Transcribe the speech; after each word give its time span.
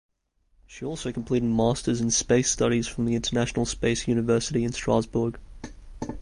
She 0.65 0.83
also 0.83 1.11
completed 1.11 1.45
Masters 1.47 2.01
in 2.01 2.09
Space 2.09 2.49
studies 2.49 2.87
from 2.87 3.05
the 3.05 3.13
International 3.13 3.67
Space 3.67 4.07
University 4.07 4.63
in 4.63 4.71
Strasbourg. 4.73 5.39